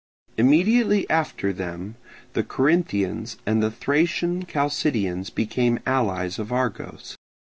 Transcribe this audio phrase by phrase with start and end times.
[0.35, 1.95] Immediately after them
[2.33, 7.15] the Corinthians and the Thracian Chalcidians became allies of Argos.